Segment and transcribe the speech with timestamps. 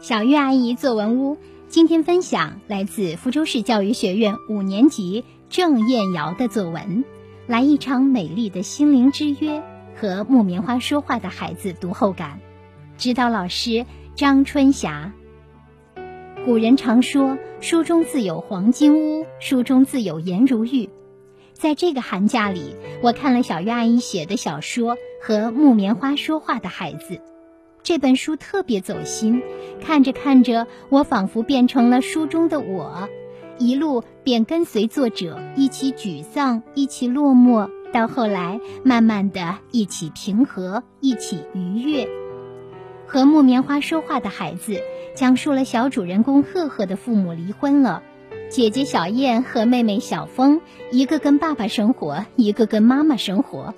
[0.00, 7.04] 小月阿姨作文屋今天分享来自福州市教育学院五年级郑燕瑶的作文
[7.48, 9.58] 《来一场美丽的心灵之约》
[9.96, 12.38] 和木棉花说话的孩子读后感，
[12.96, 15.12] 指导老师张春霞。
[16.44, 20.88] 古人常说：“书中自有黄金屋，书中自有颜如玉。”
[21.54, 27.20] 在这个寒假里，我看了小月阿姨写的小说和木棉花说话的孩子。
[27.82, 29.42] 这本书特别走心，
[29.80, 33.08] 看着看着，我仿佛变成了书中的我，
[33.58, 42.06] 一路便跟随作者一起沮丧，一起落寞，到后来慢慢的一起平和，一起愉悦。
[43.06, 44.80] 和木棉花说话的孩子，
[45.14, 48.02] 讲述了小主人公赫赫的父母离婚了，
[48.50, 53.74] 姐姐小燕和妹妹小风，一个跟爸爸生活，一个跟妈妈生活。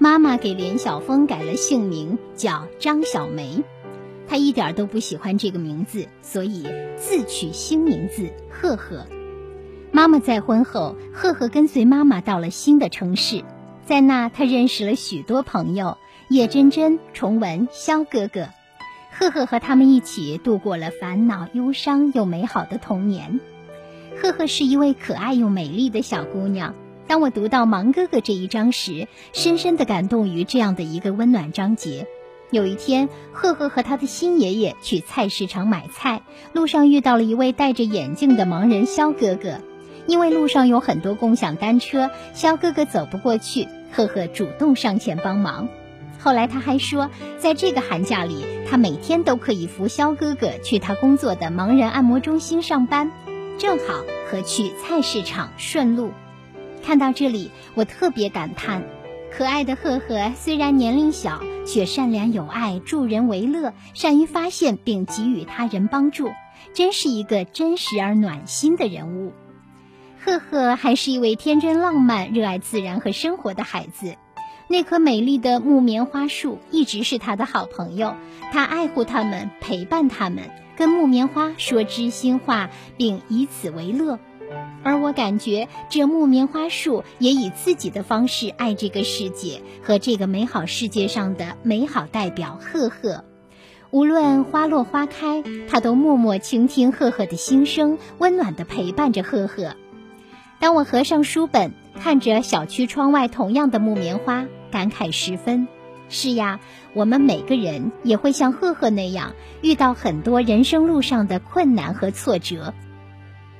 [0.00, 3.64] 妈妈给连小峰改了姓名，叫张小梅。
[4.28, 6.66] 她一点都不喜欢这个名字，所以
[6.96, 9.06] 自取新名字赫赫。
[9.90, 13.42] 妈妈再婚后，赫赫跟随妈妈到了新的城市，
[13.86, 18.48] 在那她认识了许多朋友：叶真真、崇文、肖哥哥。
[19.10, 23.40] 赫赫和他们一起度过了烦恼、忧伤又美好的童年。
[24.22, 26.74] 赫赫是一位可爱又美丽的小姑娘。
[27.08, 32.06] 当我读到盲哥哥这一章时，深深的感动于这样的一个温暖章节。
[32.50, 36.20] 有一天，赫赫和他的新爷爷去菜市场买菜，
[36.52, 39.62] 路上遇到了一位戴着眼镜的盲人肖哥哥。
[40.06, 45.70] 因为路上有很多共享单车，肖哥哥走不过去，赫赫主动上前帮忙。
[46.18, 53.10] 后来他还说，在这个寒假里，他每天都可以扶肖哥哥去他工作的盲人按摩中心上班，
[53.56, 56.12] 正好和去菜市场顺路。
[56.88, 58.82] 看到这里，我特别感叹：
[59.30, 66.30] 可爱的赫赫虽然年龄小，却善良有爱，助人为乐，善于发现并给予他人帮助，
[66.72, 69.34] 真是一个真实而暖心的人物。
[70.24, 74.16] 赫赫还是一位天真浪漫、热爱自然和生活的孩子。
[74.66, 78.14] 那棵美丽的木棉花树一直是他的好朋友，
[78.50, 80.44] 他爱护它们，陪伴它们，
[80.74, 84.18] 跟木棉花说知心话，并以此为乐。
[84.82, 93.24] 而我感觉，这木棉花树也以自己的方式爱这个世界和这个美好世界上的美好代表赫赫。
[93.90, 99.74] 无论花落花开，它都默默倾听赫赫的心声，温暖地陪伴着赫赫。
[100.60, 105.68] 当我合上书本，看着小区窗外同样的木棉花，感慨十分。
[106.10, 106.60] 是呀，
[106.94, 112.74] 我们每个人也会像赫赫那样，遇到很多人生路上的困难和挫折。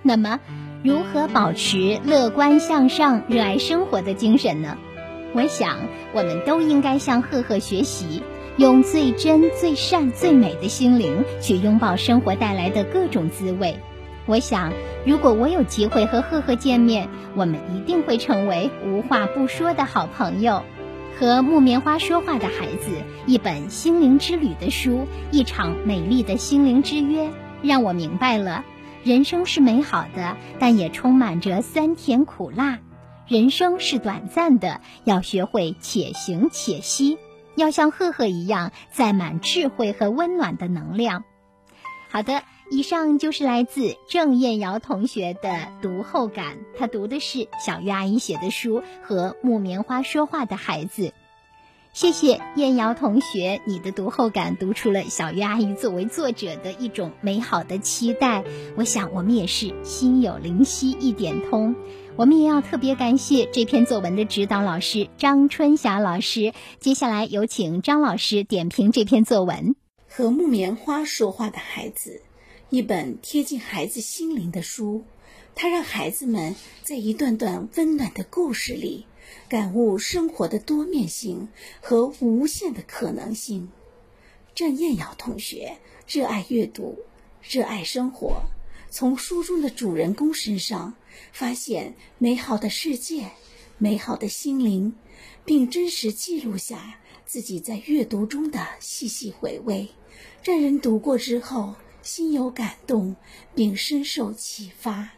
[0.02, 0.40] 那么，
[0.84, 4.76] 如何保持乐观向上、热爱生活的精神呢？
[5.32, 5.76] 我想，
[6.12, 8.22] 我们都应该向赫赫学习，
[8.56, 13.76] 用最真、最善、最美的心灵去拥抱生活带来的各种滋味。
[14.26, 14.72] 我想，
[15.04, 20.62] 如果我有机会和赫赫见面，我们一定会成为无话不说的好朋友。
[21.18, 22.92] 和木棉花说话的孩子，
[23.26, 27.30] 一本心灵之旅的书，一场美丽的心灵之约，
[27.62, 28.64] 让我明白了。
[29.04, 32.78] 人生是美好的，但也充满着酸甜苦辣。
[33.26, 37.18] 人生是短暂的，要学会且行且惜，
[37.56, 41.24] 要像赫赫一样载满智慧和温暖的能量。
[42.10, 51.12] 好的，以上就是来自郑燕瑶同学的读后感，他读的是小鱼阿姨写的书和木棉花说话的孩子。
[51.98, 58.44] 谢谢燕瑶同学，你的读后感读出了小月阿姨作为作者的一种美好的期待。
[58.76, 61.74] 我想我们也是心有灵犀一点通。
[62.14, 66.52] 我们也要特别感谢这篇作文的指导老师张春霞老师。
[66.78, 69.74] 接下来有请张老师点评这篇作文。
[70.06, 72.22] 和木棉花说话的孩子，
[72.70, 75.02] 一本贴近孩子心灵的书，
[75.56, 76.54] 它让孩子们
[76.84, 79.06] 在一段段温暖的故事里。
[79.48, 81.48] 感悟生活的多面性
[81.80, 83.68] 和无限的可能性。
[84.54, 86.98] 郑燕瑶同学热爱阅读，
[87.42, 88.42] 热爱生活，
[88.90, 90.94] 从书中的主人公身上
[91.32, 93.30] 发现美好的世界、
[93.78, 94.92] 美好的心灵，
[95.44, 99.88] 并真实记录下自己在阅读中的细细回味，
[100.42, 103.14] 让人读过之后心有感动，
[103.54, 105.10] 并深受启发。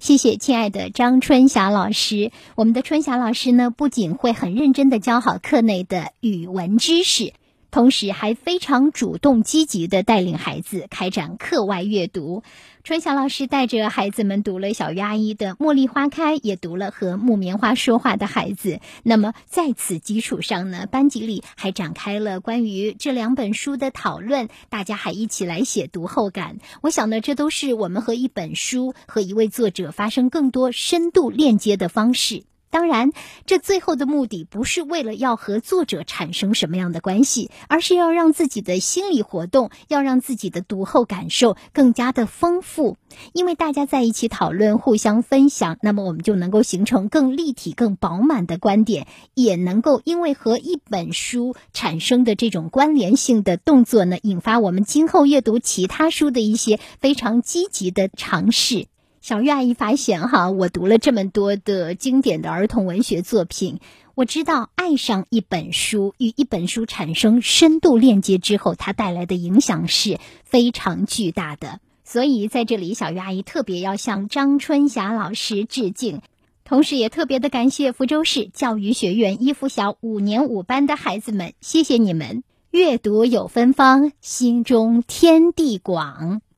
[0.00, 2.32] 谢谢，亲爱的张春霞老师。
[2.54, 7.34] 我们的春霞老师呢，不仅会很认真的教好课内的语文知识，
[7.70, 12.42] 同时还非常主动积极的带领孩子开展课外阅读。
[12.82, 18.70] 春霞老师带着孩子们读了小鱼阿姨的《茉莉花开》，也读了《和木棉花说话的孩子》。
[19.02, 26.56] 那么在此基础上呢，班级里还展开了关于这两本书的讨论，大家还一起来写读后感。
[26.80, 32.44] 我想呢，这都是我们和一本书、和一位作者发生更多深度链接的方式。
[32.70, 33.10] 当然，
[33.46, 42.96] 这最后的目的不是为了要和作者产生什么样的关系，而是要让自己的心理活动，要让自己的读后感受更加的丰富。
[43.32, 58.86] 因为大家在一起讨论、互相分享，那么我们就能够形成更立体、更饱满的观点，也能够因为和一本书产生的这种关联性的动作呢，引发我们今后阅读其他书的一些非常积极的尝试。
[59.20, 63.78] 小月阿姨发现，哈，我读了这么多的经典的儿童文学作品，
[64.14, 71.80] 我知道爱上一本书与一本书产生深度链接之后，它带来的影响是非常巨大的。
[72.02, 76.22] 所以在这里，小月阿姨特别要向张春霞老师致敬，
[76.64, 82.42] 同时也特别的感谢福州市教育学院一附小五年五班的孩子们，谢谢你们！
[82.70, 86.40] 阅读有芬芳，心中天地广。